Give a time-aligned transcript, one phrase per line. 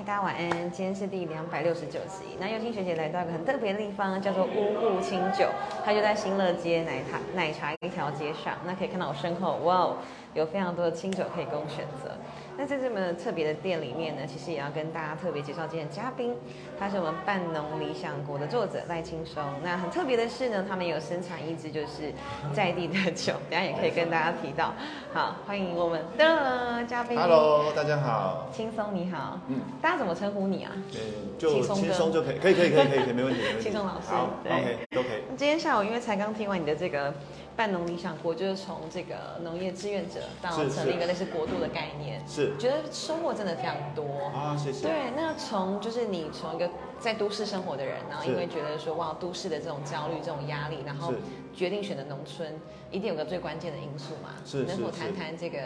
[0.00, 0.70] 大家晚安。
[0.70, 2.24] 今天是第两百六十九集。
[2.38, 5.46] 那幼青学姐来到一个很特别的地方，叫做乌雾清酒，
[5.84, 8.54] 它就在新乐街奶茶奶茶一条街上。
[8.64, 9.96] 那可以看到我身后，哇哦，
[10.32, 12.16] 有非常多的清酒可以供选择。
[12.60, 16.36] 那在这么特别的店里面呢，其实也要跟大家特别介绍今天的嘉宾，
[16.78, 19.42] 他是我们半农理想国的作者赖青松。
[19.64, 22.12] 那很特别的是呢，他们有生产一支就是
[22.52, 24.74] 在地的酒，等下也可以跟大家提到。
[25.10, 27.18] 好，欢迎我们的嘉宾。
[27.18, 28.50] Hello，大家好。
[28.52, 30.70] 青松你好，嗯大家怎么称呼你啊？
[30.74, 33.62] 嗯，就轻松就可以，可以，可以，可以，可以，没问题，没问题。
[33.64, 35.22] 轻松老师好，OK，都可以。
[35.34, 37.10] 今天下午因为才刚听完你的这个
[37.60, 44.02] 半农理想国，就是从这个农业志愿者到成立一个是类似国度的概念，是觉得收获真的非常多。
[44.34, 44.88] 啊，谢谢。
[44.88, 51.18] 对，那从就是你从一个在都市生活的人，然后因为觉得说哇，都市的这种焦虑、这种压力，然后是
[51.54, 52.58] 决定选择农村，
[52.90, 54.30] 一定有个最关键的因素嘛？
[54.46, 55.58] 是能否谈谈这个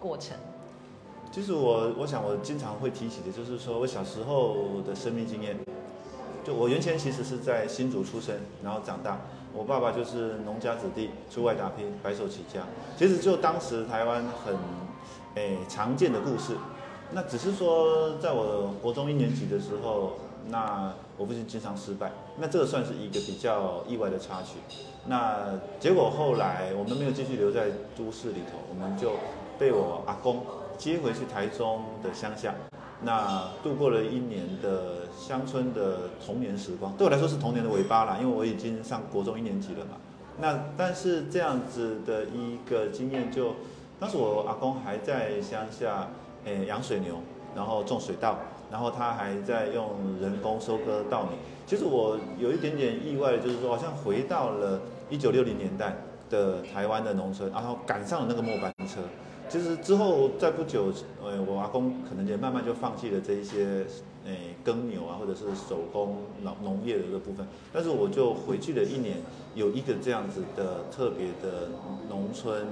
[0.00, 0.36] 过程？
[1.30, 5.56] 其实我，我想我经常会提起的，就是说我小时候的生命经验。
[6.42, 8.34] 就我原先其实是在新竹出生，
[8.64, 9.20] 然后长大。
[9.52, 12.60] 我爸爸就是农家子弟，出外打拼，白手起家。
[12.96, 14.54] 其实就当时台湾很
[15.34, 16.56] 诶、常见的故事。
[17.12, 20.12] 那只是说，在我国中一年级的时候，
[20.48, 24.58] 那我父亲经常失败，那这个算是一个比较意外的插曲。
[25.06, 29.12] 那结果后来我们没有继续留在都市里头，我们就
[29.58, 30.44] 被我阿公
[30.78, 32.54] 接回去台中的乡下，
[33.02, 39.92] 那度过了一年的乡村的童年时光，对我来说是童年的尾巴啦，因为我已经上国中一年级了嘛。
[40.38, 43.54] 那但是这样子的一个经验就，
[43.98, 46.08] 当时我阿公还在乡下，
[46.44, 47.16] 诶、养水牛，
[47.54, 48.38] 然后种水稻，
[48.70, 49.90] 然后他还在用
[50.20, 51.30] 人工收割稻米。
[51.66, 55.96] 其实我有一点点意外，就是说好像回到了一九六零年代
[56.28, 59.00] 的台湾的农村，然后赶上了那个末班车。
[59.50, 63.84] 其实之后在不久，呃，我阿公可能也慢慢就放弃了这一些，
[64.24, 67.44] 诶、耕牛啊，或者是手工农农业的这个部分。
[67.72, 69.16] 但是我就回去了一年，
[69.56, 71.68] 有一个这样子的特别的
[72.08, 72.64] 农村，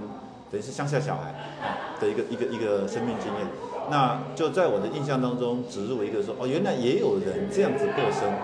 [0.52, 3.46] 等于是乡下小孩啊的一个一个一个生命经验。
[3.90, 8.38] 那就在我的印象当中植入一个说，哦，原来也有人这样子过生活。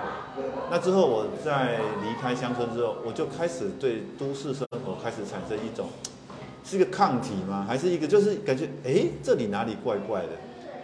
[0.72, 5.86] 那之后我在离开乡村之后，我就开始对都市生活开始产生一种。
[6.64, 7.64] 是一个抗体吗？
[7.68, 10.30] 还是一个就是感觉哎，这里哪里怪怪的？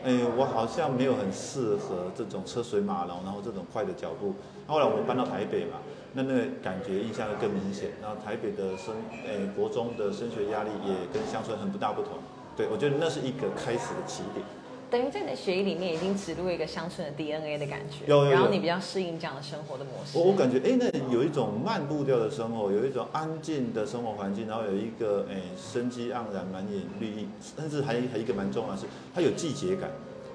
[0.05, 4.35] 哎，我好像没有很适合这种车水马龙，然后这种快的脚步。
[4.67, 5.79] 后来我们搬到台北嘛，
[6.15, 7.91] 那那个感觉印象就更明显。
[8.01, 8.95] 然后台北的升，
[9.27, 12.13] 哎，国中的升学压力也跟乡村很不大不同。
[12.57, 14.45] 对，我觉得那是一个开始的起点。
[14.91, 20.19] 等于在你的血液里面已经植入一个乡村的 DNA 的感觉，有有有然后你比较适应这样的生活的模式。
[20.19, 29.91] 我我感觉，哎，那有一种慢步调的生活，有一种安静的生活环境，然后有一个哎生机盎然、满眼绿意，甚至还还一个蛮重要的是，它有季节感。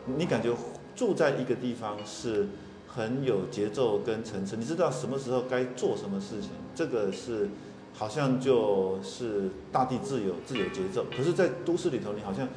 [0.06, 0.54] 你感觉
[0.96, 2.48] 住在一个地方是
[2.88, 7.50] 很有节奏跟层次，你知道什么时候该做什么事情，这个是
[7.94, 11.06] 好像就是大地自有自有节奏。
[11.16, 12.48] 可是，在都市里头，你好像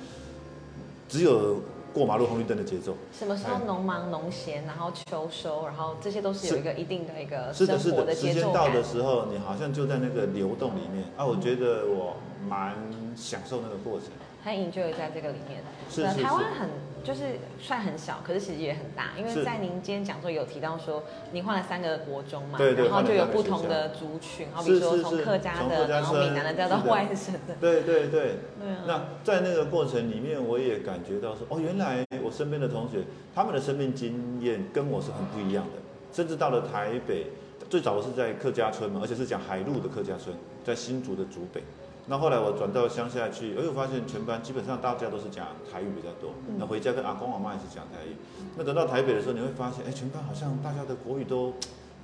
[1.08, 1.62] 只有
[1.93, 2.94] 过马路红绿灯的节奏。
[3.12, 8.66] 什么时候农忙农闲，然后秋收，然后这些都是有一个一定的一个是的，是生活的，时间节奏感。
[8.69, 12.16] 到的时候，你好像就在那个流动里面啊，我觉得我
[12.49, 12.75] 蛮
[13.16, 14.09] 享受那个过程。
[14.44, 15.60] 很 enjoy 在这个里面。
[15.91, 16.69] 是是对啊台湾很
[17.04, 28.84] 就是算很小，可是其实也很大，因为在您今天讲座有提到说，您换了三个国中嘛，对对然后就有不同的族群，好比说从客家的，然后闽南的，再到外省的，对对对，对啊。
[28.87, 32.98] 那在那个过程里面，我也感觉到说，哦，原来我身边的同学，
[33.34, 35.72] 他们的生命经验跟我是很不一样的。
[36.12, 37.26] 甚至到了台北，
[37.69, 41.62] 最早我是在客家村嘛，而且是讲海陆的客家村，在新竹的竹北。
[42.10, 46.30] 那后来我转到乡下去，哎，我发现全班基本上大家都是讲台语比较多。
[46.56, 48.16] 那回家跟阿公阿妈也是讲台语。
[48.56, 51.52] 那等到台北的时候，你会发现，哎，全班好像大家的国语都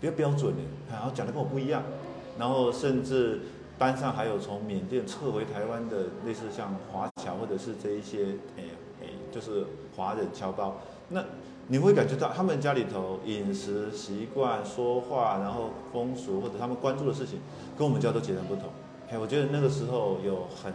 [0.02, 1.82] 比较标准哎，然后讲的跟我不一样。
[2.38, 3.40] 然后甚至
[3.78, 8.64] 班上还有从缅甸撤回台湾的，类似像华侨或者是这一些，哎
[9.02, 9.64] 哎，就是
[9.96, 10.76] 华人侨胞。
[11.08, 11.24] 那
[11.68, 17.38] 你会感觉到他们家里头饮食习惯、说话，然后风俗或者他们关注的事情，
[17.78, 18.64] 跟我们家都截然不同。
[19.14, 20.72] 哎，我觉得那个时候有很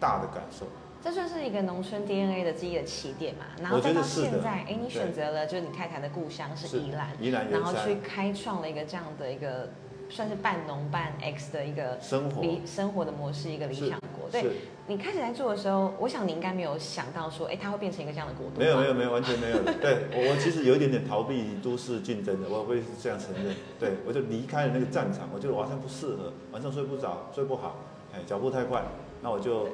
[0.00, 0.66] 大的感受。
[1.04, 9.68] 这就是一个农村 DNA 的记忆的起点嘛，然后再到现在，哎，你选择了就是你太太的故乡是是宜兰，宜兰然后去开创了一个这样的一个
[10.12, 14.28] 算是半农半 X 的一个生活理生活的模式，一个理想国。
[14.30, 14.44] 对
[14.86, 18.58] 你开始来做的时候，我想你应该没有想到说，哎，它会变成一个这样的国度。
[18.58, 19.72] 没有没有没有，完全没有的。
[19.80, 23.56] 对我我其实有一点点逃避都市竞争的，我会是这样承认。
[23.80, 27.76] 对我就离开了那个战场，我觉得我好像不适合，晚上睡不着，睡不好，
[28.12, 28.84] 哎，脚步太快，
[29.22, 29.68] 那我就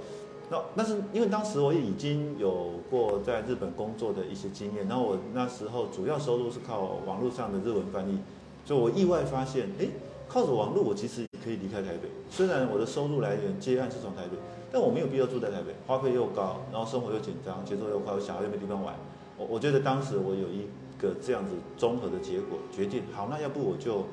[0.50, 8.20] 那但是因为当时我也已经有过在日本工作的一些经验，然后我那时候主要收入是靠网络上的日文翻译，
[8.64, 9.86] 所以我意外发现，哎，
[10.28, 12.08] 靠着网络我其实也可以离开台北。
[12.30, 14.36] 虽然我的收入来源接案是从台北，
[14.70, 18.94] 但我没有必要住在台北，花费又高，然后生活又紧张，节奏又快，我小孩又没地方玩。
[19.38, 20.68] 我我觉得当时我有一
[21.00, 24.04] 个这样子综合的结果，决定好，那要不我就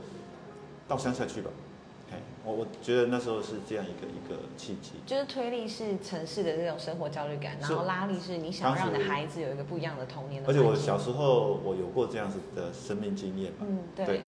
[0.87, 1.51] 到乡下去吧。
[2.09, 4.91] 嘿，我我觉得那时候是这样一个一个契机。
[5.05, 14.05] 就是推力是城市的这种生活焦虑感，然后拉力是你想让你的孩子有一个不一样的童年的而且我小时候我有过这样子的生命经验嘛，嗯，对。
[14.05, 14.23] 对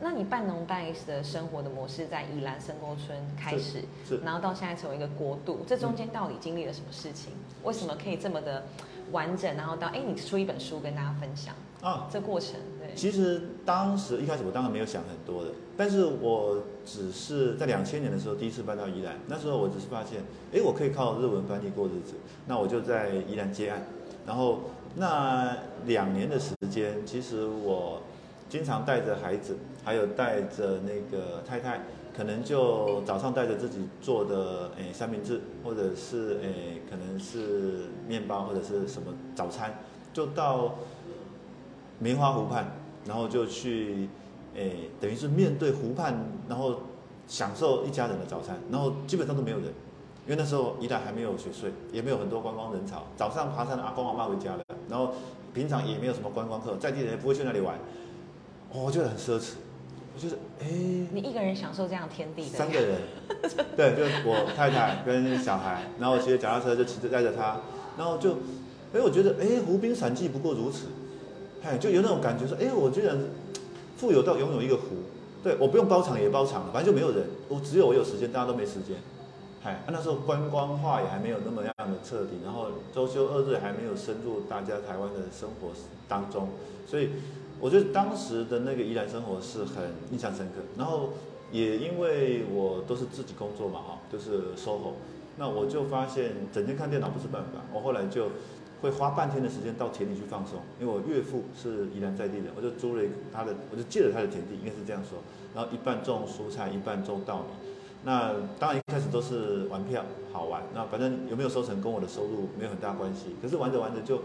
[0.00, 7.32] 那你半农半 S 的生活的模式在宜兰深沟村开始，是然后到现在成为一个国度，这中间到底经历了什么事情？
[7.64, 8.64] 为什么可以这么的
[9.10, 9.56] 完整？
[9.56, 12.08] 然后到哎，你出一本书跟大家分享啊。
[12.10, 20.22] 这过程，对，其实当时一开始我当然没有想很多的，但是我只是在两千年的时候第一次搬到宜兰，那时候我只是发现，
[20.52, 22.14] 哎，我可以靠日文翻译过日子，
[22.46, 23.82] 那我就在宜兰接案，
[24.24, 24.60] 然后
[24.94, 25.56] 那
[25.86, 28.00] 两年的时间，其实我
[28.48, 31.82] 经常带着孩子，还有带着那个太太，
[32.16, 39.78] 可能就早上带着自己做的诶三明治，或者是诶可能是面包或者是什么早餐，
[40.12, 40.76] 就到
[41.98, 42.72] 棉花湖畔，
[43.06, 44.08] 然后就去
[44.54, 46.14] 诶等于是面对湖畔，
[46.48, 46.80] 然后
[47.26, 49.66] 享受一家人的早餐，然后基本上都没有人。
[50.26, 53.04] 因为那时候宜兰还没有雪隧，也没有很多观光人潮。
[53.16, 55.12] 早上爬山的阿公阿妈回家了，然后
[55.54, 57.78] 平常也没有什么观光客，在地人也不会去那里玩。
[58.72, 59.52] 哦我觉得很奢侈，
[60.14, 63.00] 我觉得哎，你一个人享受这样天地的，三个人，
[63.76, 67.60] 对，就是我太太跟小孩，然后骑着脚踏车就骑着带着他，
[67.96, 68.32] 然后就，
[68.92, 70.86] 哎，我觉得哎，湖滨散记不过如此，
[71.62, 73.18] 哎，就有那种感觉说，哎，我居然
[73.96, 74.82] 富有到拥有一个湖，
[75.42, 78.96] 对我不用包场也包场，反正就没有人，我只有我有时间，大家都没时间。
[79.60, 85.70] 嗨，那时候观光化也还没有那么样的彻底，然后周休二日还没有深入大家台湾的生活
[86.06, 86.48] 当中，
[86.86, 87.10] 所以
[87.60, 90.62] 我觉得当时的那个宜兰生活是很印象深刻。
[90.76, 91.10] 然后
[91.50, 94.92] 也因为我都是自己工作嘛，哈，就是 SOHO，
[95.36, 98.30] 那我就发现整天看电脑不是办法，我后来就
[98.80, 105.18] 会花半天的时间到田里去放松，因为我岳父是宜兰在地的，我就租了一他的，我就借了他的田地，应该是这样说，
[105.54, 107.68] 然后一半种蔬菜，一半种稻米。
[108.04, 113.34] 那当然一开始都是玩票好玩，那反正有没有收成跟我的收入没有很大关系。
[113.42, 114.22] 可是玩着玩着就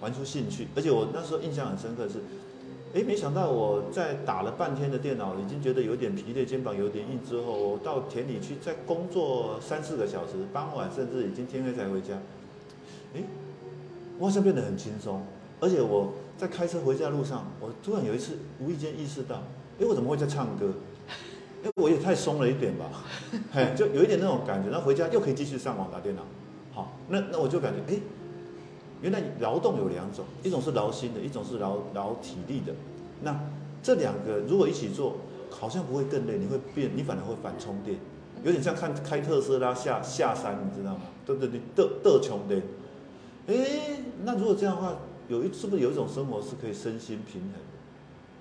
[0.00, 2.18] 玩出兴趣，而且我那时候印象很深刻的是，
[2.94, 12.14] 哎，没想到我在打了半天的电脑，已经觉得有点疲累，肩膀有点硬之后，我到田里去再工作三四个小时，傍晚甚至已经天黑才回家。
[13.14, 13.22] 哎，
[14.18, 15.22] 我好像变得很轻松，
[15.60, 19.42] 而且我在开车回家路上，我突然有一次无意间意识到，
[19.78, 20.72] 哎，我怎么会在唱歌？
[21.62, 23.04] 因为我也太松了一点吧，
[23.52, 24.70] 嘿，就有一点那种感觉。
[24.70, 26.22] 然后回家又可以继续上网打电脑，
[26.72, 28.00] 好，那那我就感觉，哎，
[29.02, 32.72] 原来劳动有两种，一种是劳心的，一种是劳劳体力的。
[33.22, 33.38] 那
[33.82, 35.16] 这两个如果一起做，
[35.50, 37.98] 好像不会更累，你会变，你反而会反充电，
[38.44, 41.02] 有点像看开特斯拉下下山，你知道吗？
[41.24, 42.56] 对对对，得得穷的。
[43.46, 44.96] 哎，那如果这样的话，
[45.28, 47.52] 有一是不是有一种生活是可以身心平衡？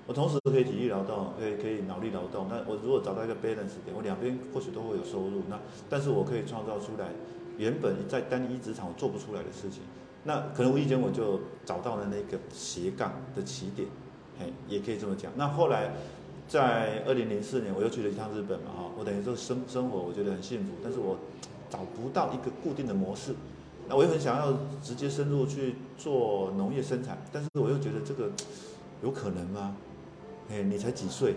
[0.07, 2.47] 我同时可以体力劳动，可以可以脑力劳动。
[2.49, 5.43] 那我如果找到一个 balance 点，我两边或许都会有收入。
[5.49, 5.59] 那
[5.89, 7.09] 但是我可以创造出来
[7.57, 9.83] 原本在单一职场我做不出来的事情。
[10.23, 13.87] 那可能无意间我就找到了那个斜杠的起点，
[14.39, 15.31] 嘿，也可以这么讲。
[15.35, 15.91] 那后来
[16.47, 21.17] 在二零零四年我又去了一趟日本嘛，哈，我等于说生生活我觉得很幸福，但是我
[21.69, 23.33] 找不到一个固定的模式。
[23.87, 28.29] 那我又很想要直接深入去做农业生产，但是我又觉得这个
[29.01, 29.75] 有可能吗？
[30.51, 31.35] 哎，你才几岁，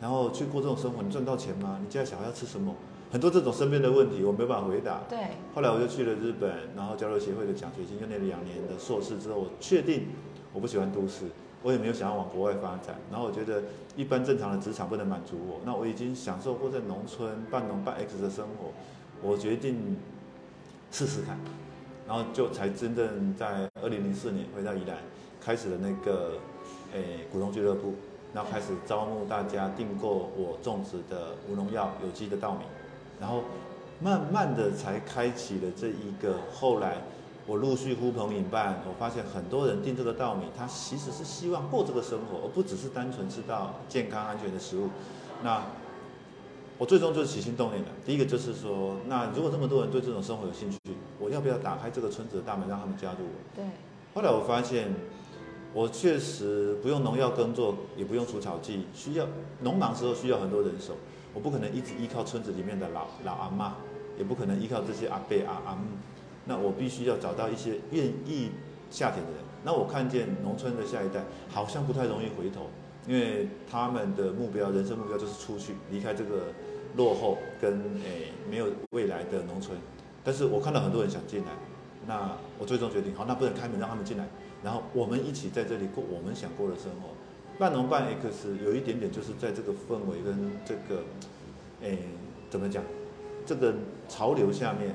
[0.00, 1.78] 然后去过这种生活，你赚到钱吗？
[1.80, 2.74] 你家小孩要吃什么？
[3.12, 5.02] 很多这种身边的问题，我没办法回答。
[5.06, 5.18] 对。
[5.54, 10.06] 后来我就去了日本，然后交流协会的奖学金，就那两年的硕士之后，我确定
[10.54, 11.26] 我不喜欢都市，
[11.62, 12.96] 我也没有想要往国外发展。
[13.10, 13.64] 然后我觉得
[13.96, 18.72] 一般正常的职场不能满足我，那我已经享受过在农村半农半 X 的生活，
[19.20, 19.94] 我决定
[20.90, 21.38] 试试看，
[22.08, 24.96] 然后就才真正在二零零四年回到宜兰，
[25.38, 26.38] 开始了那个
[26.94, 27.92] 诶股东俱乐部。
[28.34, 32.60] 然后开始招募大家订购我种植的无农药有机的稻米，
[33.20, 33.44] 然后
[34.00, 36.36] 慢慢的才开启了这一个。
[36.52, 36.98] 后来
[37.46, 44.88] 我陆续呼朋引伴，我发现很多人订这个稻米，他其实是希望过这个生活，而不只是单纯吃到健康安全的食物。
[45.42, 45.62] 那
[46.78, 50.78] 我最终就是起心动念的，第一个就是说，那如果这么多人对这种生活有兴趣，
[51.20, 53.56] 我要不要打开这个村子的大门，让他们加入我？
[53.56, 53.64] 对。
[54.14, 54.92] 后来我发现。
[55.74, 59.26] 我确实不用农药耕作，也不用除草剂，需要
[59.60, 60.94] 农忙时候需要很多人手，
[61.32, 63.76] 我不可能一直依靠村子里面的老老阿妈，
[64.18, 65.86] 也不可能依靠这些阿伯阿阿姆，
[66.44, 68.50] 那我必须要找到一些愿意
[68.90, 69.40] 下田的人。
[69.64, 72.66] 那我看见农村的下一代好像不太容易回头，
[73.06, 76.48] 因为他们的目标，人生目标就是出去离开这个
[76.96, 79.78] 落后跟诶没有未来的农村。
[80.22, 81.52] 但是我看到很多人想进来，
[82.06, 84.28] 那我最终决定，好，那不能开门让他们进来，
[84.62, 87.08] 然后我们一起在这里过我们想过的生活。
[87.58, 91.02] 半农半 X 有一点点就是在这个氛围跟这个，
[91.82, 91.98] 诶，
[92.48, 92.82] 怎么讲，
[93.44, 93.74] 这个
[94.08, 94.94] 潮流下面。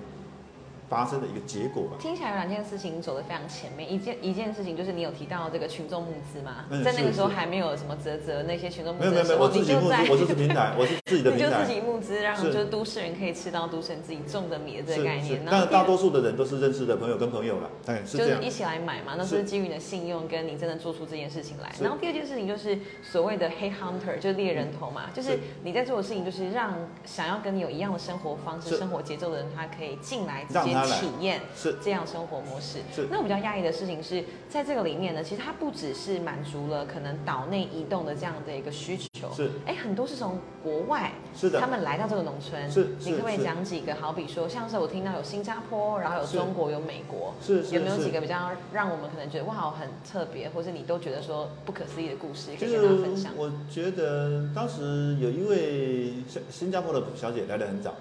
[0.89, 1.97] 发生的一个结果吧。
[1.99, 11.47] 听起来有两件事情走得非常前面，一件一件事情就是你有提到这个群众募资嘛，嗯在那个时候还没有什么泽泽那些群众募没有没有没有，我自己募资你就在，我就是平台，我是自己的你就。
[11.47, 12.51] 自己募资，让是。
[12.51, 18.49] 就是都市人可以吃到都市人自己种的米的这个概念，是，但然后第二是大多数的人都是认识的朋友跟朋友了，哎，是就是一。
[18.57, 19.43] 起来买嘛，那是是。
[19.43, 21.71] 基于你的信用跟你真的做出这件事情来。
[21.79, 26.73] 然后第二件事情就是所谓的黑 hunter，就是猎人头嘛，就是是你在做的事情就是让
[27.05, 32.79] 想要跟你有一样的生活方式、生活节奏的人，他可以进来直接体验是这样生活模式。
[32.93, 43.95] 是那我比较讶异的事情是在这个里面呢，其实它不只是满足了可能岛内移动的这样的一个需求，是哎，很多是从国外是的他，们来到这个农村，是你可不可以讲几个？
[43.95, 48.07] 好比说，像是我听到有新加坡，然后有中国，有美国，是是有没有几。
[48.07, 53.33] 个比较让我们可能觉得哇很特别，或是你都觉得说不可思议的故事，可以跟大家分享？
[53.35, 57.93] 我觉得当时有一位新新加坡的小姐来的很早，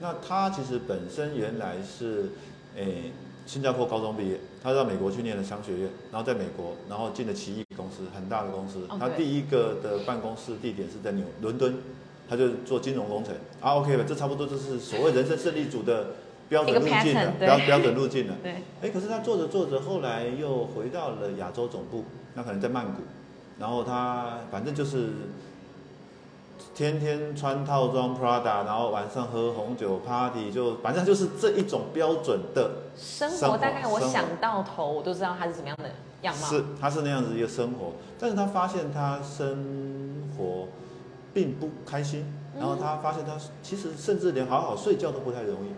[0.00, 2.30] 那他其实本身原来是
[2.76, 3.12] 诶
[3.46, 8.86] 新加坡高中毕业，他到美国去念了商学院，然后在美国，然后进了奇异公司，很大的公司。
[8.98, 11.76] 他第一个的办公室地点是在纽伦敦，
[12.28, 13.34] 他就做金融工程。
[13.60, 16.12] 啊，OK 吧，这差不多就是所谓人生胜利组的
[16.48, 18.34] 标准路径了标标准路径了。
[18.42, 23.02] 对，哎， 可是他做着做着，后来又回到了亚洲总部，那可能在曼谷，
[23.58, 25.10] 然后他反正就是
[26.74, 35.90] 天天穿套装 Prada，然后晚上喝红酒 party，就反正就是这一种标准的，生生活活大概我想到头，我都知道他是什么样的
[36.22, 36.46] 样貌。
[36.48, 40.66] 是他是那样子一个生活，但是他发现他生活
[41.32, 42.26] 并不开心，
[42.58, 45.72] 然后他发现他其实甚至连好好睡觉都不太容易，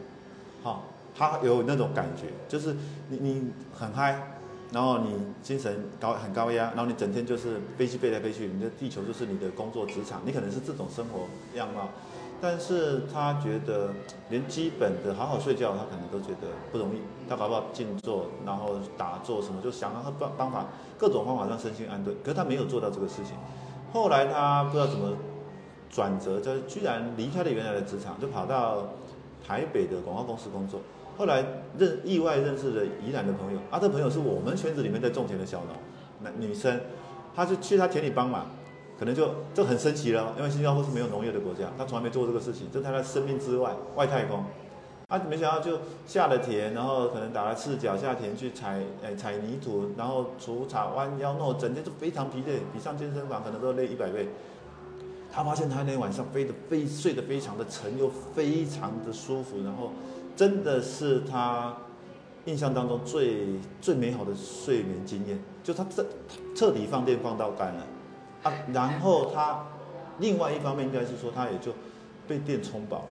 [0.63, 0.85] 好、
[1.15, 2.75] 他有那种感觉，就是
[3.09, 4.36] 你你很嗨，
[4.73, 5.11] 然后你
[5.43, 11.89] 精神高很高压，然后你整天就是飞机飞来飞去，你的地球就是你的工作职场，你可能是这种生活样貌，
[12.41, 13.91] 但是他觉得
[14.29, 20.67] 连基本的好好睡觉，他可能都觉得不容易，他搞不好静坐，然后打坐什么，就想他方方法，
[20.99, 23.37] 各种方法让身心安顿，可是他没有做到这个事情，
[23.93, 25.17] 后来他不知道怎么
[25.89, 28.89] 转折，就居然离开了原来的职场，就跑到
[29.47, 30.81] 台北的广告公司工作。
[31.17, 31.45] 后来
[31.79, 35.75] 认意外认识了宜兰的朋友，啊，这朋友是我们圈子里面在种田的小农，
[36.23, 36.81] 男女生，
[37.35, 38.47] 他就去他田里帮忙，
[38.99, 44.45] 可能就就很神奇了，因为新加坡是没有农业的国家，他从来没做过这个事情，这是他生命之外，外太空。
[45.09, 54.29] 啊，没想到就下了田，然后可能打了赤脚下田去采，诶、采泥土，然后除草弯腰，弄整天就非常疲累，比上健身房可能都累一百倍。
[55.37, 59.93] 他发现他那天晚上飞得非睡得非常的沉，又非常的舒服，然后
[60.35, 61.77] 真的是他
[62.47, 66.07] 印象当中最最美好的睡眠经验，就他彻
[66.55, 67.87] 彻底放电放到干了。
[68.45, 69.67] 啊， 然后他
[70.21, 71.71] 另外一方面应该是说他也就
[72.27, 73.05] 被电充饱，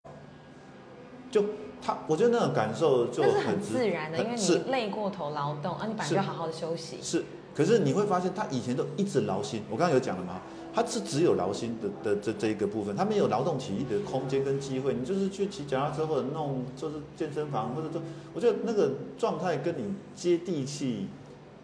[1.29, 1.46] 就
[1.79, 6.98] 他我觉得那种感受就很自然的，因为你累过头劳动啊，你本来就要好好的休息。
[7.03, 10.41] 是，可是你会发现他以前都一直劳心，我刚刚有讲了嘛，
[10.75, 14.94] 他是只有劳心的的这这一个部分，他没有劳动体力的空间跟机会。
[14.94, 18.01] 你就是去骑脚踏车或者弄就是健身房或者说，
[18.34, 21.08] 我觉得那个状态跟你接地气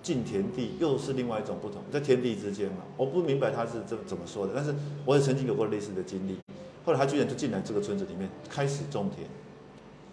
[0.01, 2.77] 进田地又是另外一种不同，在天地之间嘛。
[2.95, 4.73] 我不明白他是这怎么说的，但是
[5.05, 6.37] 我也曾经有过类似的经历。
[6.85, 9.27] 后来他居然就进来这个村子里面开始种田。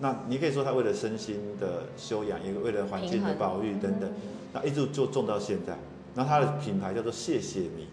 [0.00, 4.10] 那你可以说他为了身心的修养，也为了环境的保育等等，
[4.52, 5.78] 那一直就种到现在。
[6.16, 7.86] 然后他的品牌叫做谢谢米，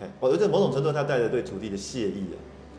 [0.00, 2.36] 哎，我觉得某种程度他带着对土地的谢意啊，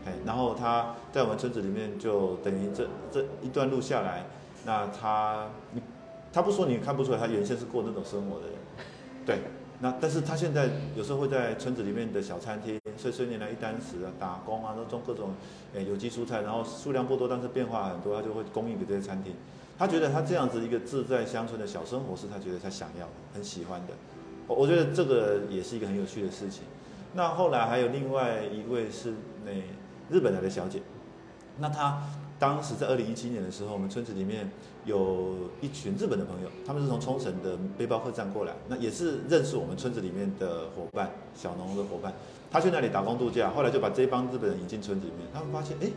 [0.07, 4.25] 哎，然后他在我们村子里面就等于这这一段路下来，
[4.65, 5.47] 那他
[6.33, 8.55] 他不说你看不出来他原先是过那种生活的人，
[9.25, 9.39] 对，
[9.81, 15.31] 那但是他现在有时候会在村子里面的小餐厅碎碎念来一单食啊，打工啊，都种各种
[15.75, 19.33] 诶有机蔬菜，然后数量不多，但是变化很多，他就会供应给这些餐厅。
[19.77, 23.93] 他觉得他这样子一个自在乡村的小生活是他觉得他想要的，很喜欢的。
[24.47, 26.63] 我我觉得这个也是一个很有趣的事情。
[27.13, 29.13] 那后来还有另外一位是
[29.45, 29.51] 那
[30.09, 30.81] 日本来的小姐，
[31.57, 32.01] 那她
[32.39, 34.49] 当时在二零一七年的时候，我们村子里面
[34.85, 42.13] 有一群日本的朋友，他们是从冲绳的背包客栈过来，那也是认识我们村子里面的伙伴，小农的伙伴。
[42.49, 45.27] 他去那里打工度假，后来就把这帮日本人引进村子里面。
[45.33, 45.87] 他们发现，哎，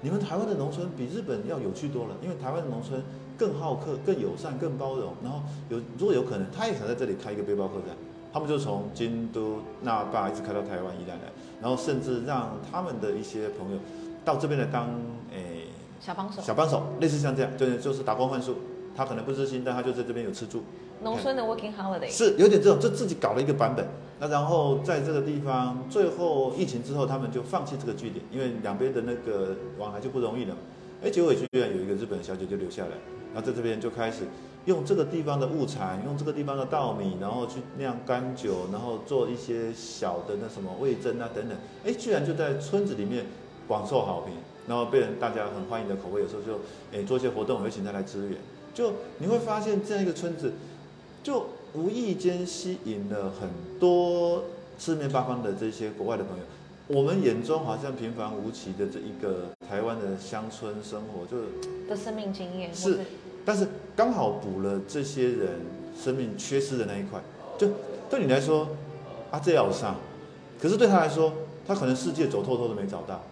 [0.00, 3.02] 你们台湾的农村比日本要有趣多了，因为台湾的农村
[3.36, 5.12] 更好客、更友善、更包容。
[5.22, 7.96] 然后有如果有可能，他也想在这里开一个背包客栈，
[8.32, 11.24] 他们就从京都、那霸一直开到台湾宜兰来，
[11.60, 13.78] 然后甚至让他们的一些朋友
[14.24, 14.88] 到这边来当
[15.32, 15.68] 诶、
[16.00, 18.56] 小帮手，小帮手，类似像这样，就是就是打工换宿。
[18.96, 20.64] 他可能不知心，但他就在这边有吃住。
[21.02, 23.86] 农村的 working holiday，是有点这种，就自己搞了一个版本。
[24.18, 30.60] 那然后在这个地方，最后疫情之后，他们就放弃这个据点，因为两边的那个往来就不容易了嘛。
[31.04, 32.90] 哎，结果居然有一个日本小姐就留下来，
[33.32, 34.24] 然后在这边就开始
[34.68, 41.56] 用这个地方的物产，用这个地方的稻米，然后去酿干酒，然后做一些小的那什么味噌啊等等。
[41.84, 43.24] 哎，居然就在村子里面
[43.66, 44.34] 广受好评，
[44.68, 46.60] 然后被人大家很欢迎的口味，有时候就
[46.92, 48.38] 哎做一些活动，我会请他来支援。
[48.74, 50.52] 就你会发现这样一个村子。
[51.20, 54.44] 就无意间吸引了很多
[54.78, 56.44] 四面八方的这些国外的朋友，
[56.86, 61.36] 我们眼中好像平凡无奇的这一个台湾的乡村生活，就
[61.90, 63.00] 的生命经验是，
[63.48, 65.48] 但是刚好补了这些人
[65.98, 67.18] 生命缺失的那一块。
[67.56, 67.66] 就
[68.10, 68.68] 对你来说，
[69.30, 69.96] 啊这要上，
[70.60, 71.32] 可是对他来说，
[71.66, 73.22] 他可能世界走透透都没找到。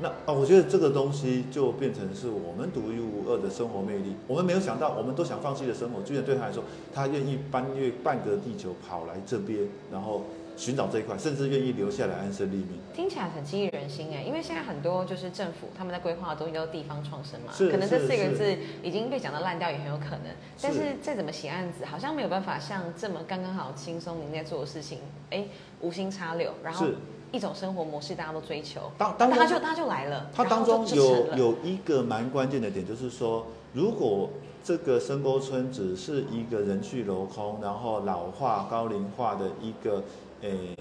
[0.00, 4.14] 那啊，我觉得这个东西就变成是我们独一无二的生活魅力。
[4.26, 10.22] 我们没有想到，我们都想放弃的生活，居然对他来说，他愿意搬越半个地球跑来这边，然后
[10.62, 12.78] 寻找这一块，甚至愿意留下来安身立命。
[12.94, 20.26] 听起来很激励人心哎，因为现在很多就是政府他们在规划的东西都是地方创生嘛，可能这四个字已经被讲到烂掉也很有可能。
[20.60, 24.98] 但是再怎么写案子，好像没有办法像这么刚刚好轻松您在做的事情，
[25.30, 25.44] 哎，
[25.80, 26.86] 无心插柳，然后。
[27.32, 28.92] 一种生活模式，大家都追求。
[28.98, 30.30] 当当他就他就来了。
[30.34, 34.28] 他当中有有一个蛮关键的点，就是说，如果
[34.62, 40.04] 这个深沟村只是一个人去楼空，然后老化高龄化的一个
[40.42, 40.76] 诶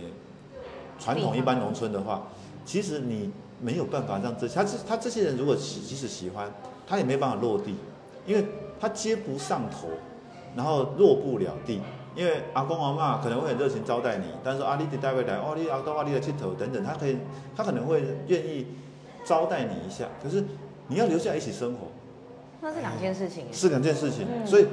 [1.00, 2.28] 传统一般农村的话，
[2.66, 6.52] 其实你没有办法让这他这他这些人如果喜即使喜欢，
[6.86, 7.76] 他也没办法落地，
[8.26, 8.46] 因为
[8.80, 9.88] 他接不上头，
[10.56, 11.82] 然后落不了地。
[12.14, 17.18] 因为阿公阿妈可能会很热情招待你，但是阿丽的带回来，哦，你阿公阿丽的镜头等等，他可以，
[17.56, 18.68] 他可能会愿意
[19.24, 20.44] 招待你一下，可是
[20.88, 21.88] 你要留下一起生活，
[22.62, 24.66] 那是两件事情，是两件事情，所以。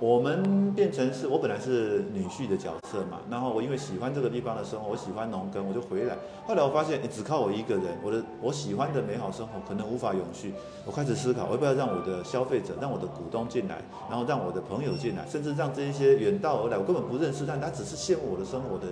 [0.00, 6.16] 我们变成是我本来是女婿的角色嘛，然后我因为喜欢这个地方的生活，我喜欢农耕，我就回来。
[6.46, 10.52] 后来我发现你，只靠我一个人，我的我喜欢的美好生活可能无法永续。
[10.84, 13.78] 我开始思考，我要不要让我的消费者、让我的股东进来，
[14.10, 18.88] 然后让我的朋友进来，甚至让这一些远道而来我根本不认识，但他只是羡慕我的生活的，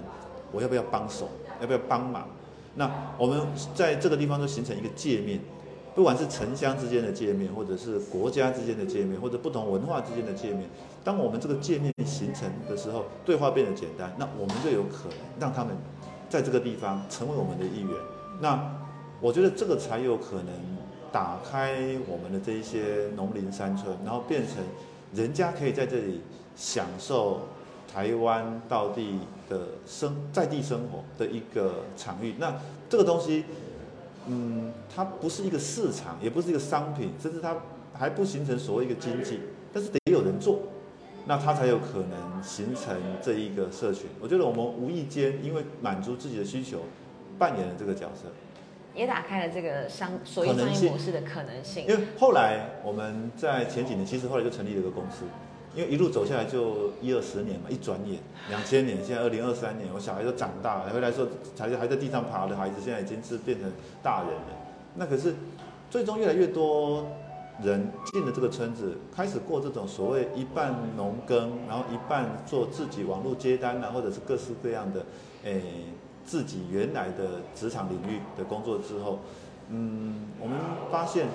[0.53, 1.29] 我要不要帮手？
[1.61, 2.27] 要不要帮忙？
[2.75, 3.41] 那我们
[3.75, 5.41] 在这个地方就形成一个界面。
[5.95, 10.67] 不管是城乡之间的界面，或者是国家之间的界面，或者不同文化之间的界面，
[11.05, 15.77] 当我们这个界面形成的时候，对话变得简单，那我们就有可能让他们
[16.31, 17.91] 在这个地方成为我们的一员。
[18.41, 18.75] 那
[19.21, 20.47] 我觉得这个才有可能
[21.13, 21.75] 打开
[22.09, 24.65] 我们的这一些农林山村，然后变成
[25.15, 26.23] 人家可以在这里
[26.57, 27.43] 享受
[27.93, 32.35] 台湾道地的生在地生活的一个场域。
[32.39, 32.55] 那
[32.89, 33.45] 这个东西。
[34.29, 37.57] 嗯，它不是一个市场，也不是一个商品，甚至它
[37.93, 39.41] 还不形成所谓一个经济，
[39.73, 40.61] 但是得有人做，
[41.27, 44.07] 那它才有可能形成这一个社群。
[44.21, 46.83] 我觉得我们无意间因为满足自己的需求，
[47.39, 48.29] 扮演了这个角色，
[48.95, 51.87] 也打开了这个商所谓商业模式的可能性。
[51.87, 55.25] 因为后来我们在前几年，其实后来就成立了一个公司。
[55.75, 61.27] 因为一路走下来就一二十年嘛，一转眼两千年，现在二零二三年，我小孩都长大了，回来说
[61.59, 63.71] 还还在地上爬的孩子，现在已经是变成
[64.03, 64.47] 大人了。
[64.97, 65.35] 那可是
[65.91, 67.07] 最终越来越多
[67.63, 75.07] 人进了这个村子，开始过这种所谓一半农耕，然后一半做自己网络接单啊，或者是各式各样的
[75.45, 75.63] 诶
[76.27, 79.21] 自己原来的职场领域的工作之后，
[79.71, 80.59] 嗯，我们
[80.91, 81.27] 发现，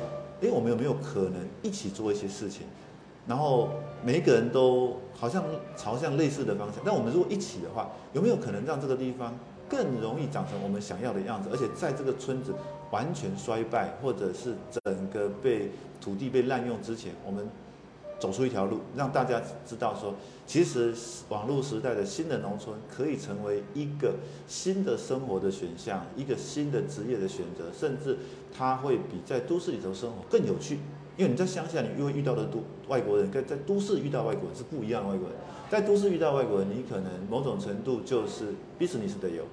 [0.41, 2.67] 诶，我们有没有可能一起做一些事情？
[3.28, 3.70] 然后
[4.04, 5.44] 每一个人都好像
[5.76, 9.38] 朝向类似的方向，但我们如果一起的话，有没有可能让这个地方
[9.68, 11.50] 更容易长成我们想要的样子？
[11.52, 12.54] 而且在这个村子
[12.92, 17.46] 完全衰败，或者是整个被土地被滥用之前，我们
[18.18, 20.13] 走出一条路，让大家知道说，
[20.46, 20.94] 其实
[21.28, 24.16] 网络时代的新的农村可以成为一个
[24.48, 28.18] 新的生活的选项，一个新的职业的选择，甚至
[28.56, 30.80] 它会比在都市里头生活更有趣。
[31.17, 35.10] 因为你在乡下，你又会遇到的都外国人，跟在都市遇到外国人是不一样的。
[35.10, 35.38] 外国人，
[35.69, 39.43] 在都市遇到外国人，你可能某种程度就是 business 的友，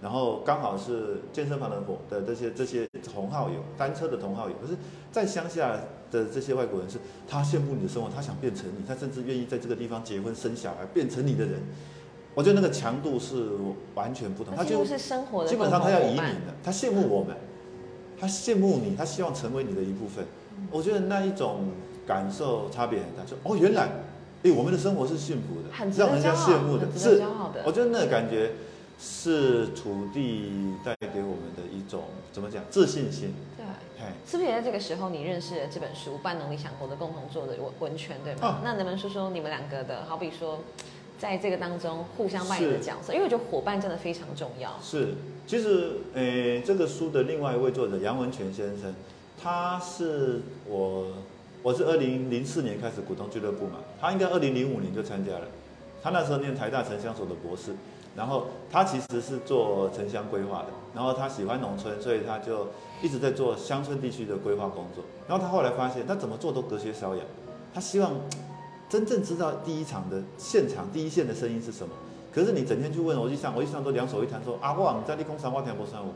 [0.00, 4.54] 然后刚好是健身房的伙的这些这些同好友，单车的同好友。
[4.62, 4.78] 可是，
[5.10, 5.76] 在乡下
[6.12, 11.60] 的这些外国人是，他羡慕你的生活，他想变成你，他甚至愿意在这个地方结婚生小孩，变成你的人。
[12.34, 13.48] 我觉得那个强度是
[13.96, 14.54] 完全不同。
[14.54, 17.36] 他就是生活的，基本上他要移民的，他羡慕我们。
[18.20, 20.24] 他羡慕你，他希望成为你的一部分。
[20.70, 21.70] 我觉得那一种
[22.06, 23.88] 感受差别很大，就哦，原来，
[24.42, 27.22] 哎，我们的生活是幸福的，很让人家羡慕的，是，
[27.64, 28.52] 我觉得那个感觉
[28.98, 33.34] 是土地带给我们的一种怎么讲自信心。
[33.56, 38.60] 对，是不是也在这个时候你认识了这本书《半农理想国的共同作者文文泉》，对吗？
[38.62, 40.60] 那能不能说说你们两个的，好比说？
[41.20, 44.70] 在这个当中互相扮演的角色，因为我觉得伙伴真的非常重要。
[44.80, 45.14] 是，
[45.48, 48.94] 其实，诶，这个书的另外一位作者杨文全先生，
[49.42, 51.06] 他是我，
[51.62, 55.46] 我是二零零四年开始股东俱乐部嘛，他应该二零零五年就参加了。
[56.02, 57.72] 他那时候念台大城乡所的博士，
[58.16, 62.68] 然后他其实是做城乡规划的，然后他喜欢农村，所以他就
[63.02, 65.04] 一直在做乡村地区的规划工作。
[65.26, 67.24] 然后他后来发现，他怎么做都隔靴搔痒，
[67.72, 68.12] 他希望。
[68.88, 71.92] 真正知道第一场的现场第一线的声音是什么？
[72.38, 76.12] 可是你整天去问我一上，我一上都两手一摊说啊，我在立功三，我听不三五，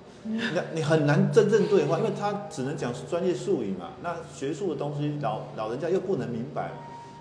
[0.55, 3.89] 那你很难真正对话，因为他只能讲专业术语嘛。
[4.05, 6.71] 那学术的东西老老人家又不能明白，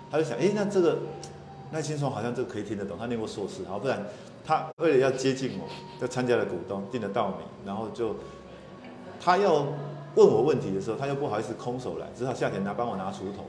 [0.08, 0.98] 他就想，哎，那这个
[1.72, 4.06] 赖青松好像这个可以听得懂，他念过硕士，好，不然
[4.44, 5.66] 他为了要接近我，
[6.00, 8.14] 就参加了股东，订了稻米，然后就
[9.20, 9.66] 他要
[10.14, 13.44] 问我问题的时候，他又不好意思空手来，只好夏天拿帮我拿锄头。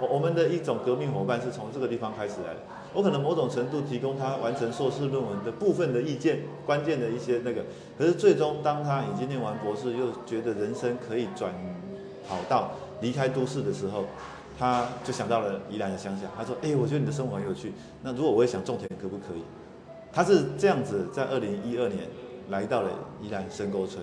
[0.00, 2.60] 我我们的一种革命伙伴是从这个地方开始来的。
[2.96, 7.62] 我可能某种程度提供他完成硕士论文的部分的意见，关键的一些那个。
[7.98, 11.52] 可是最终，当他已经念完博士，又觉得人生可以转
[12.26, 12.70] 跑道
[13.02, 14.06] 离开都市的时候，
[14.58, 16.22] 他就想到了宜兰的乡下。
[16.34, 17.74] 他说：“哎，我觉得你的生活很有趣。
[18.02, 19.42] 那如果我也想种田，可不可以？”
[20.10, 22.08] 他是这样子，在二零一二年
[22.48, 22.88] 来到了
[23.20, 24.02] 宜兰深沟村，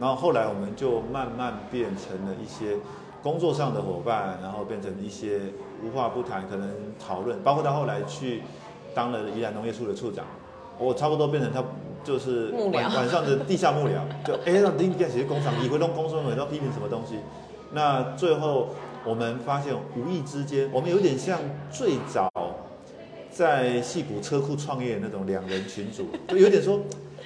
[0.00, 2.78] 然后后来我们就慢慢变成了一些。
[3.24, 5.40] 工作上的伙伴，然后变成一些
[5.82, 8.42] 无话不谈，可能讨论，包括他后来去
[8.94, 10.26] 当了宜兰农业处的处长，
[10.78, 11.64] 我差不多变成他
[12.04, 17.14] 就是晚晚上的地下幕僚，就哎让林建写工厂，李回弄工作委要批评什么东西，
[17.72, 18.68] 那最后
[19.06, 21.40] 我们发现无意之间，我们有点像
[21.72, 22.30] 最早
[23.30, 26.78] 在戏谷车库创业那种两人群组，就有点说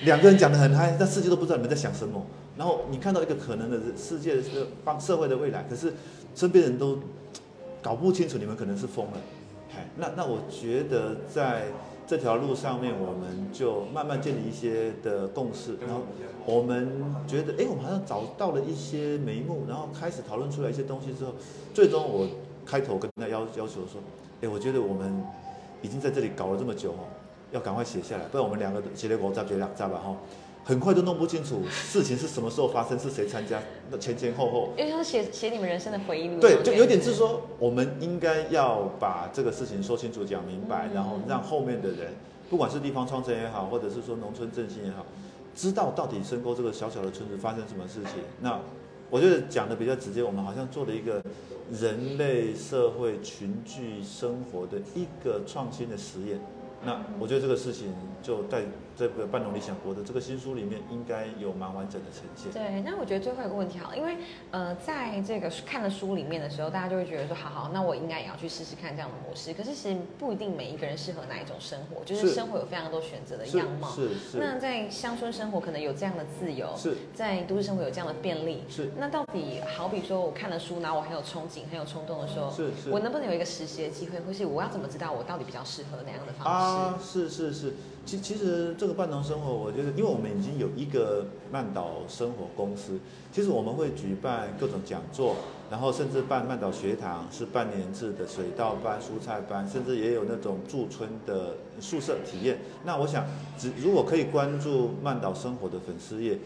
[0.05, 2.25] 两个人讲的很嗨，但世界都不知道你们在想什么。
[2.59, 5.95] 然后你看到一个可能的世界是帮社会的未来，可是
[6.35, 6.99] 身边人都
[7.81, 9.13] 搞不清楚，你们可能是疯了。
[9.97, 11.67] 那那我觉得在
[12.05, 15.77] 这条路上面，我们就慢慢建立一些的共识。
[15.81, 16.01] 然后
[16.47, 16.91] 我们
[17.29, 21.33] 觉得，哎，我们好像找到了一些眉目，然后开始讨论出来一些东西之后，
[21.73, 22.27] 最终我
[22.67, 24.03] 开头跟他要要求说，
[24.41, 25.23] 哎，我觉得我们
[25.81, 27.07] 已经在这里搞了这么久哦，
[27.53, 30.17] 要赶快写下来，不然我们两个写了国家决两站吧哈。
[30.69, 33.59] 很快就弄不清楚事情是什么时候发生，是谁参加，
[33.91, 42.13] 那前前后后，因为他写写你们人生的回忆录，对，就有点是说，我们应该要把这个事情说清楚、讲明白，然后让后面的人，
[42.51, 45.07] 不管是地方创生也好，或者是说农村振兴也好，
[45.57, 48.23] 知道到底深沟这个小小的村子发生什么事情。
[48.43, 48.61] 那
[49.09, 51.23] 我觉得讲的比较直接，我们好像做了一个
[51.73, 56.39] 人类社会群聚生活的一个创新的实验。
[56.85, 58.63] 那我觉得这个事情就在
[58.97, 62.53] 这个半农理想国的这个新书里面应该有蛮完整的呈现。
[62.53, 64.17] 对，那我觉得最后一个问题好，因为
[64.51, 69.53] 呃，在这个看了书里面的时候，大家就会觉得说，好好，那我应该也要去试试看这样的模式。
[69.55, 73.89] 可是其实不一定每一个人适合哪一种生活，就是生活有非常多选择的样貌。
[73.91, 74.39] 是是。
[74.39, 78.63] 那在乡村生活可能有这样的自由，是在都市生活有这样的便利。
[78.69, 78.91] 是。
[78.99, 82.91] 那到底好比说我看了书，然后我很有憧憬、很有冲动的时候，是是。
[82.91, 86.49] 我能不能有一个实习的机会，或是我要怎么知道我到底比较适合哪样的方式？
[86.49, 87.53] 啊，啊是是。
[87.53, 87.73] 是，
[88.05, 92.99] 其其实这个半农生活，我觉得，因为我们已经有一个曼岛生活公司，
[93.33, 95.37] 其实我们会举办各种讲座，
[95.71, 102.59] 然后甚至办曼岛学堂，是半年制的水稻班、蔬菜班，甚至也有那种驻村的宿舍体验。
[102.85, 103.27] 那我想，
[103.59, 106.39] 只如果可以关注曼岛生活的粉丝页。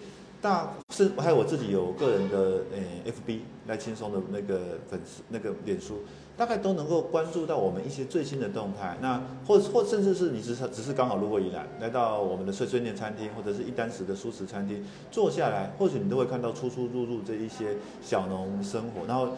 [0.43, 6.01] 大是还有我自己有个人的诶，FB 来轻松的那个粉丝那个脸书，
[6.37, 8.97] 大概都能够关注到我们一些最新的动态。
[9.01, 19.07] 那或或甚至是你只是只是刚好路过宜兰，来到我们的碎碎念餐厅或者是一单食的素食餐厅坐下来，或许你都会看到出出入入这一些小农生活。
[19.07, 19.29] 然后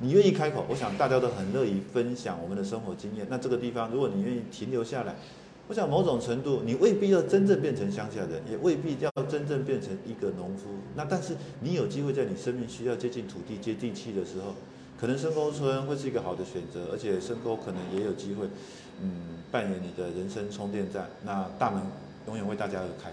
[0.00, 3.26] 你愿意开口，我想大家都很乐意分享我们的生活经验。
[3.30, 5.14] 那这个地方，如果你愿意停留下来。
[5.68, 10.68] 我想某种程度，你未必要真正变成乡下人，也未必要真正变成一个农夫。
[10.96, 14.54] 那但是你有机会在你生命需要接近土地、接地气的时候，
[15.02, 18.46] 可能深沟村会是一个好的选择，而且深沟可能也有机会，
[19.00, 19.10] 嗯，
[19.50, 21.08] 扮演你的人生充电站。
[21.24, 21.82] 那大门
[22.28, 23.10] 永远为大家而开。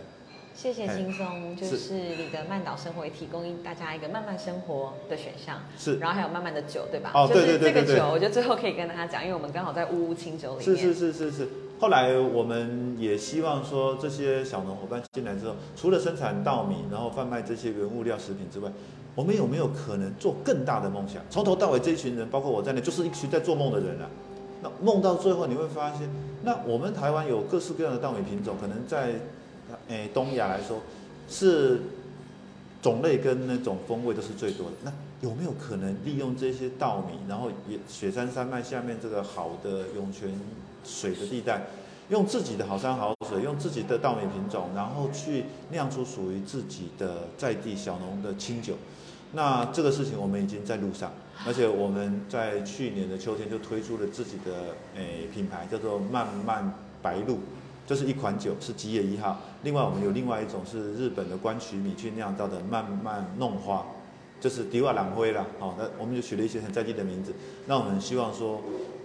[0.53, 5.63] 谢谢轻松，就是你的慢岛生活也提供大家一个慢慢生活的选项。
[5.79, 7.09] 是，然后还有慢慢的酒，对吧？
[7.15, 7.73] 哦，对对对对。
[7.73, 10.77] 这个酒，我觉得最后可以跟大家讲，因为我们刚好在乌乌清酒里面。
[10.77, 11.49] 是是是是是。
[11.79, 18.69] 后来我们也希望说，这些小农伙伴进来之后，除了生产稻米，然后贩卖这些原物料食品之外，
[19.19, 21.21] 我们有没有可能做更大的梦想？
[21.29, 24.07] 从头到尾这一群人，包括我在内，就是一群在做梦的人啊。
[24.63, 26.09] 那梦到最后，你会发现，
[26.45, 29.15] 那我们台湾有各式各样的稻米品种，可能在
[29.89, 30.77] 诶东亚来说
[31.27, 31.81] 是
[32.81, 34.77] 种类跟那种风味都是最多的。
[34.85, 40.31] 那有没有可能利用这些稻米，然后也雪山山脉下面这个好的涌泉
[40.85, 41.63] 水的地带，
[42.07, 48.75] 用自己的好山好水，用自己的稻米品种，然后去酿出属于自己的在地小农的清酒？
[49.33, 51.11] 那这个事情我们已经在路上，
[51.45, 57.37] 而且我们在去年的秋天就推出了自己的诶品牌，叫做慢慢白露，
[57.85, 59.39] 这是一款酒，是吉野一号。
[59.63, 63.85] 另外我们有另外一种是日本的关取米去酿造的慢慢弄花，
[64.41, 65.45] 就是迪瓦朗灰啦。
[65.59, 67.33] 好，那我们就取了一些很在地的名字。
[67.67, 68.61] 那我们希望说，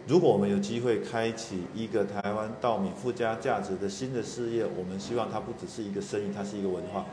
[0.06, 7.04] 如果我们有机会开启一个台湾稻米附加价值的新的事业，我们希望它不只是一个生意，它是一个文化。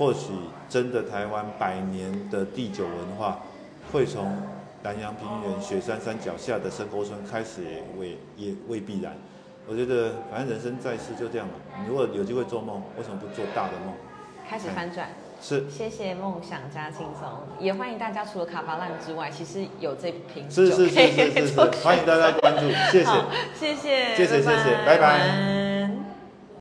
[0.00, 0.32] 或许
[0.66, 3.40] 真的台湾百年的地酒文化，
[3.92, 4.34] 会从
[4.82, 9.14] 南洋平原雪山山脚下的深沟村开始，也未也未必然。
[9.68, 11.52] 我觉得反正人生在世就这样嘛，
[11.86, 13.92] 如果有机会做梦，为什么不做大的梦？
[14.48, 15.10] 开始翻转。
[15.42, 23.10] 是，谢谢梦想家轻松，也欢迎大家除了卡巴烂之外，其实有这瓶是是是是是是，欢迎大家关注，谢谢，
[23.54, 25.69] 谢谢，谢谢谢谢，拜拜。